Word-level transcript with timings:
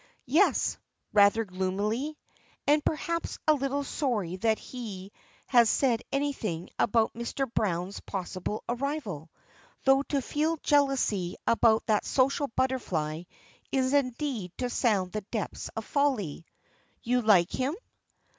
"Yes," 0.25 0.79
rather 1.13 1.45
gloomily, 1.45 2.17
and 2.65 2.83
perhaps 2.83 3.37
a 3.47 3.53
little 3.53 3.83
sorry 3.83 4.35
that 4.37 4.57
he 4.57 5.11
has 5.45 5.69
said 5.69 6.01
anything 6.11 6.71
about 6.79 7.13
Mr. 7.13 7.45
Browne's 7.53 7.99
possible 7.99 8.63
arrival 8.67 9.29
though 9.83 10.01
to 10.09 10.23
feel 10.23 10.57
jealousy 10.63 11.35
about 11.45 11.85
that 11.85 12.03
social 12.03 12.47
butterfly 12.47 13.21
is 13.71 13.93
indeed 13.93 14.51
to 14.57 14.71
sound 14.71 15.11
the 15.11 15.21
depths 15.29 15.69
of 15.75 15.85
folly; 15.85 16.47
"you 17.03 17.21
like 17.21 17.51
him?" 17.51 17.75